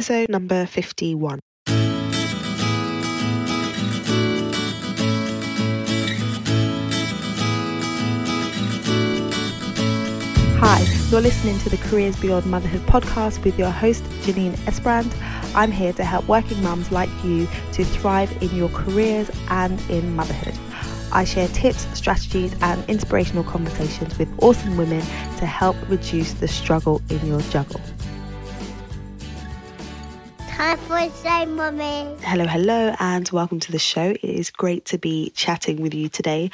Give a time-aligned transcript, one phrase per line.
[0.00, 1.40] episode number 51.
[10.56, 15.14] Hi, you're listening to the Careers Beyond Motherhood podcast with your host, Janine Esbrand.
[15.54, 20.16] I'm here to help working mums like you to thrive in your careers and in
[20.16, 20.58] motherhood.
[21.12, 25.02] I share tips, strategies, and inspirational conversations with awesome women
[25.36, 27.82] to help reduce the struggle in your juggle.
[32.20, 34.10] Hello, hello, and welcome to the show.
[34.10, 36.50] It is great to be chatting with you today.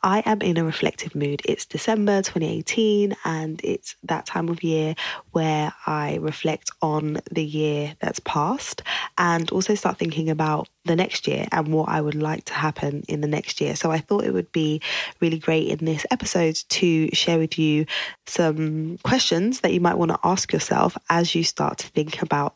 [0.00, 1.42] I am in a reflective mood.
[1.44, 4.94] It's December 2018, and it's that time of year
[5.32, 8.84] where I reflect on the year that's passed
[9.18, 13.02] and also start thinking about the next year and what I would like to happen
[13.08, 13.74] in the next year.
[13.74, 14.80] So I thought it would be
[15.18, 17.86] really great in this episode to share with you
[18.26, 22.54] some questions that you might want to ask yourself as you start to think about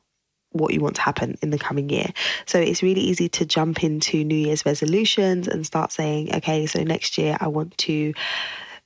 [0.52, 2.10] what you want to happen in the coming year.
[2.46, 6.82] So it's really easy to jump into New Year's resolutions and start saying, okay, so
[6.82, 8.14] next year I want to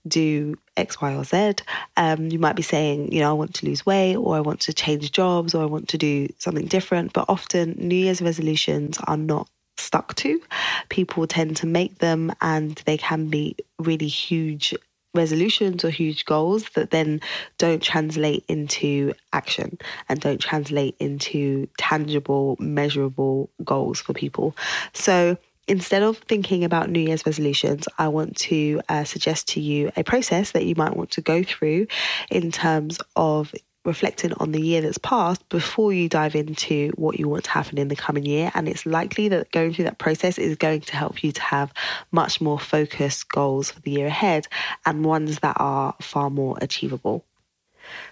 [0.06, 1.54] do X, Y, or Z.
[1.96, 4.60] Um, you might be saying, you know, I want to lose weight, or I want
[4.60, 7.12] to change jobs, or I want to do something different.
[7.12, 10.40] But often, New Year's resolutions are not stuck to.
[10.88, 14.74] People tend to make them, and they can be really huge
[15.16, 17.20] resolutions or huge goals that then
[17.58, 24.56] don't translate into action and don't translate into tangible, measurable goals for people.
[24.92, 25.36] So
[25.68, 30.04] instead of thinking about New Year's resolutions, I want to uh, suggest to you a
[30.04, 31.86] process that you might want to go through
[32.30, 33.52] in terms of
[33.86, 37.78] reflecting on the year that's passed before you dive into what you want to happen
[37.78, 38.50] in the coming year.
[38.54, 41.72] And it's likely that going through that process is going to help you to have
[42.12, 44.48] much more focused goals for the year ahead
[44.84, 47.24] and ones that are far more achievable.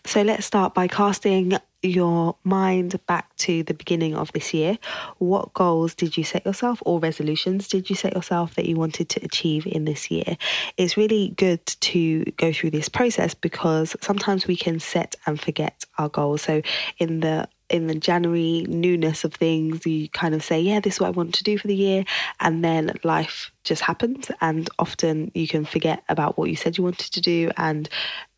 [0.05, 4.79] So let's start by casting your mind back to the beginning of this year.
[5.19, 9.09] What goals did you set yourself or resolutions did you set yourself that you wanted
[9.11, 10.37] to achieve in this year?
[10.77, 15.85] It's really good to go through this process because sometimes we can set and forget
[15.99, 16.43] our goals.
[16.43, 16.63] So
[16.99, 21.01] in the in the January newness of things, you kind of say, Yeah, this is
[21.01, 22.05] what I want to do for the year.
[22.41, 24.31] And then life just happens.
[24.41, 27.89] And often you can forget about what you said you wanted to do and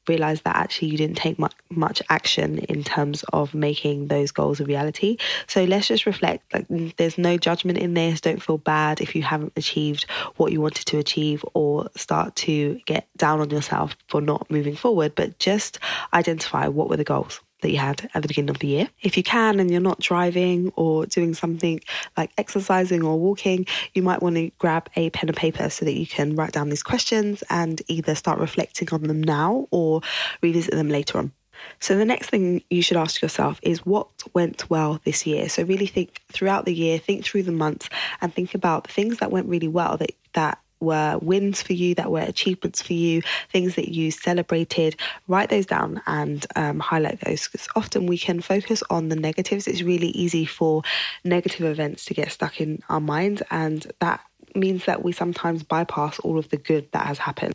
[0.08, 4.60] realize that actually you didn't take much, much action in terms of making those goals
[4.60, 5.16] a reality.
[5.46, 8.20] So let's just reflect like there's no judgment in this.
[8.20, 10.06] Don't feel bad if you haven't achieved
[10.36, 14.76] what you wanted to achieve or start to get down on yourself for not moving
[14.76, 15.78] forward, but just
[16.12, 18.88] identify what were the goals that you had at the beginning of the year.
[19.02, 21.80] If you can and you're not driving or doing something
[22.16, 25.94] like exercising or walking, you might want to grab a pen and paper so that
[25.94, 30.00] you can write down these questions and either start reflecting on them now or
[30.42, 31.32] revisit them later on.
[31.80, 35.48] So, the next thing you should ask yourself is what went well this year?
[35.48, 37.88] So, really think throughout the year, think through the months,
[38.20, 41.94] and think about the things that went really well that, that were wins for you,
[41.94, 44.96] that were achievements for you, things that you celebrated,
[45.28, 49.66] write those down and um, highlight those because often we can focus on the negatives.
[49.66, 50.82] It's really easy for
[51.24, 54.20] negative events to get stuck in our minds, and that
[54.54, 57.54] means that we sometimes bypass all of the good that has happened.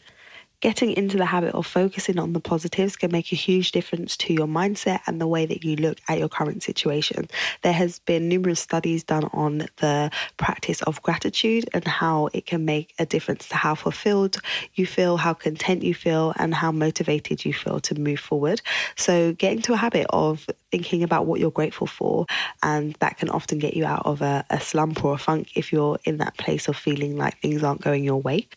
[0.61, 4.31] Getting into the habit of focusing on the positives can make a huge difference to
[4.31, 7.27] your mindset and the way that you look at your current situation.
[7.63, 12.63] There has been numerous studies done on the practice of gratitude and how it can
[12.63, 14.37] make a difference to how fulfilled
[14.75, 18.61] you feel, how content you feel, and how motivated you feel to move forward.
[18.97, 22.27] So, getting to a habit of thinking about what you're grateful for,
[22.61, 25.73] and that can often get you out of a, a slump or a funk if
[25.73, 28.47] you're in that place of feeling like things aren't going your way.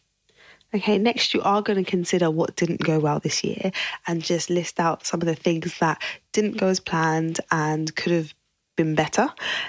[0.75, 3.71] Okay, next you are going to consider what didn't go well this year
[4.09, 6.03] and just list out some of the things that
[6.33, 8.35] didn't go as planned and could have
[8.77, 9.29] been better.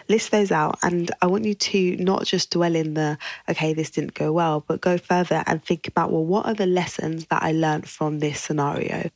[0.10, 0.80] List those out.
[0.82, 4.66] And I want you to not just dwell in the, okay, this didn't go well,
[4.68, 8.18] but go further and think about, well, what are the lessons that I learned from
[8.18, 9.12] this scenario?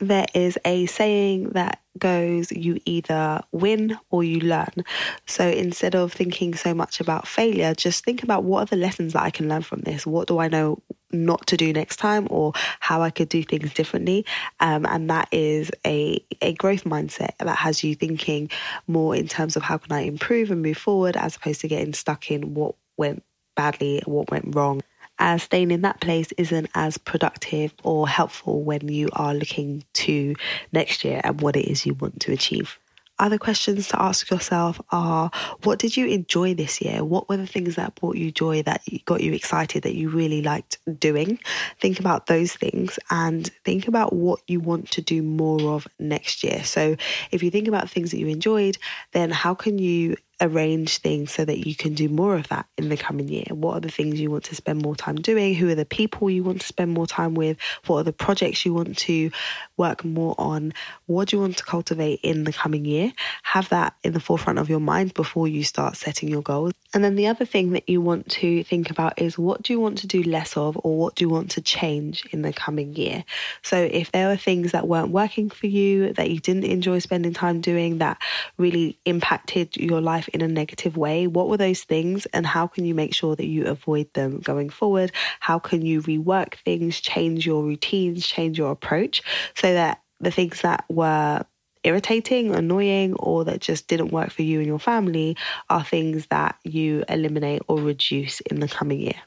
[0.00, 4.84] There is a saying that goes, you either win or you learn.
[5.26, 9.14] So instead of thinking so much about failure, just think about what are the lessons
[9.14, 10.06] that I can learn from this?
[10.06, 10.82] What do I know
[11.12, 14.26] not to do next time or how I could do things differently.
[14.60, 18.50] Um, and that is a, a growth mindset that has you thinking
[18.86, 21.94] more in terms of how can I improve and move forward as opposed to getting
[21.94, 23.22] stuck in what went
[23.54, 24.82] badly, what went wrong.
[25.18, 30.34] As staying in that place isn't as productive or helpful when you are looking to
[30.72, 32.78] next year and what it is you want to achieve.
[33.18, 35.30] Other questions to ask yourself are
[35.62, 37.02] what did you enjoy this year?
[37.02, 40.42] What were the things that brought you joy, that got you excited, that you really
[40.42, 41.38] liked doing?
[41.80, 46.44] Think about those things and think about what you want to do more of next
[46.44, 46.62] year.
[46.64, 46.96] So,
[47.30, 48.76] if you think about things that you enjoyed,
[49.12, 52.88] then how can you arrange things so that you can do more of that in
[52.88, 53.46] the coming year?
[53.50, 55.54] What are the things you want to spend more time doing?
[55.54, 57.56] Who are the people you want to spend more time with?
[57.86, 59.30] What are the projects you want to
[59.76, 60.74] work more on?
[61.06, 63.12] What do you want to cultivate in the coming year?
[63.42, 66.72] Have that in the forefront of your mind before you start setting your goals.
[66.94, 69.80] And then the other thing that you want to think about is what do you
[69.80, 72.94] want to do less of or what do you want to change in the coming
[72.94, 73.24] year?
[73.62, 77.34] So if there are things that weren't working for you, that you didn't enjoy spending
[77.34, 78.18] time doing, that
[78.56, 82.66] really impacted your life life in a negative way, what were those things and how
[82.66, 85.12] can you make sure that you avoid them going forward?
[85.40, 89.22] How can you rework things, change your routines, change your approach
[89.54, 91.44] so that the things that were
[91.84, 95.36] irritating, annoying, or that just didn't work for you and your family
[95.70, 99.22] are things that you eliminate or reduce in the coming year.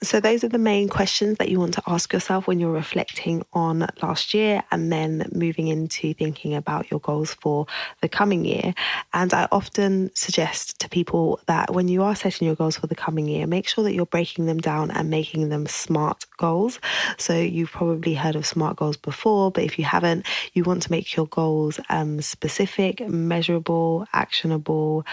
[0.00, 3.44] So, those are the main questions that you want to ask yourself when you're reflecting
[3.52, 7.66] on last year and then moving into thinking about your goals for
[8.00, 8.74] the coming year.
[9.12, 12.94] And I often suggest to people that when you are setting your goals for the
[12.94, 16.78] coming year, make sure that you're breaking them down and making them SMART goals.
[17.16, 20.92] So, you've probably heard of SMART goals before, but if you haven't, you want to
[20.92, 25.04] make your goals um, specific, measurable, actionable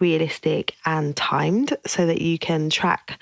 [0.00, 3.18] realistic and timed so that you can track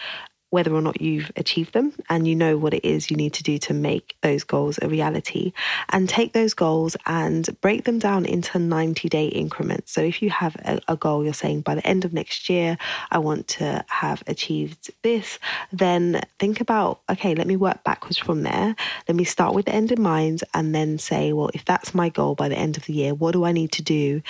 [0.52, 3.43] whether or not you've achieved them and you know what it is you need to
[3.43, 5.50] do to make those goals a reality
[5.88, 9.93] and take those goals and break them down into 90 day increments.
[9.93, 12.76] So if you have a, a, goal, you're saying by the end of next year,
[13.10, 15.38] I want to have achieved this,
[15.72, 18.76] then think about, okay, let me work backwards from there.
[19.08, 22.10] Let me start with the end in mind and then say, well, if that's my
[22.10, 24.20] goal by the end of the year, what do I need to do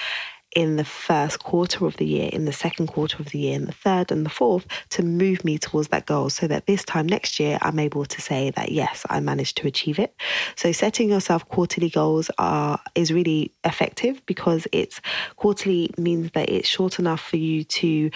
[0.54, 3.66] in the first quarter of the year, in the second quarter of the year, in
[3.66, 7.06] the third and the fourth to move me towards that goal so that this time
[7.06, 10.14] next year I'm able to say that yes, I managed to achieve it.
[10.56, 15.00] So setting yourself quarterly goals are is really effective because it's
[15.36, 18.10] quarterly means that it's short enough for you to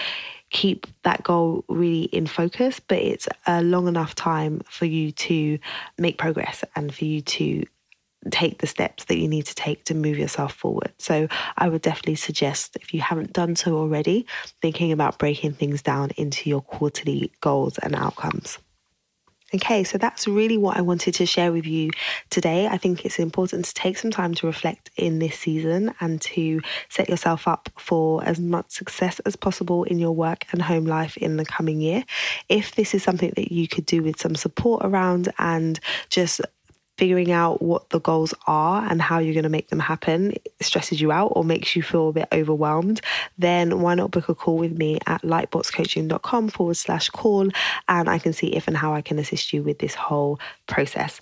[0.51, 5.59] keep that goal really in focus, but it's a long enough time for you to
[5.99, 7.65] make progress and for you to
[8.31, 10.93] take the steps that you need to take to move yourself forward.
[10.99, 14.27] So I would definitely suggest, if you haven't done so already,
[14.61, 18.59] thinking about breaking things down into your quarterly goals and outcomes.
[19.55, 21.91] Okay, so that's really what I wanted to share with you
[22.31, 22.67] today.
[22.67, 26.61] I think it's important to take some time to reflect in this season and to
[26.89, 31.17] set yourself up for as much success as possible in your work and home life
[31.17, 32.03] in the coming year.
[32.49, 35.79] If this is something that you could do with some support around and
[36.09, 36.41] just
[36.99, 41.01] figuring out what the goals are and how you're going to make them happen stresses
[41.01, 43.01] you out or makes you feel a bit overwhelmed,
[43.39, 47.49] then why not book a call with me at lightboxcoaching.com forward slash call
[47.89, 51.21] and I can see if and how I can assist you with this whole process.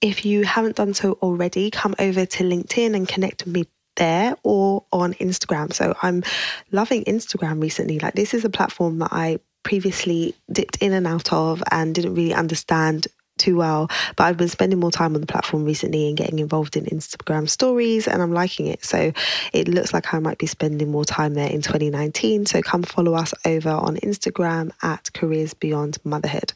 [0.00, 3.64] If you haven't done so already, come over to LinkedIn and connect with me
[3.96, 5.72] there or on Instagram.
[5.72, 6.22] So I'm
[6.70, 7.98] loving Instagram recently.
[7.98, 12.14] Like, this is a platform that I previously dipped in and out of and didn't
[12.14, 13.88] really understand too well.
[14.16, 17.48] But I've been spending more time on the platform recently and getting involved in Instagram
[17.48, 18.84] stories, and I'm liking it.
[18.84, 19.12] So
[19.52, 22.46] it looks like I might be spending more time there in 2019.
[22.46, 26.52] So come follow us over on Instagram at Careers Beyond Motherhood.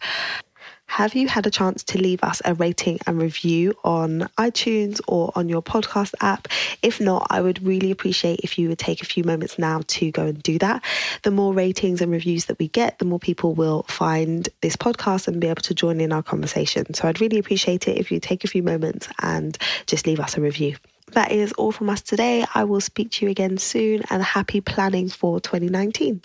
[0.90, 5.30] Have you had a chance to leave us a rating and review on iTunes or
[5.36, 6.48] on your podcast app?
[6.82, 10.10] If not, I would really appreciate if you would take a few moments now to
[10.10, 10.82] go and do that.
[11.22, 15.28] The more ratings and reviews that we get, the more people will find this podcast
[15.28, 16.92] and be able to join in our conversation.
[16.92, 19.56] So I'd really appreciate it if you take a few moments and
[19.86, 20.76] just leave us a review
[21.12, 22.44] that is all from us today.
[22.54, 26.20] I will speak to you again soon and happy planning for 2019.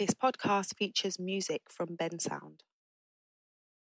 [0.00, 2.60] This podcast features music from Bensound.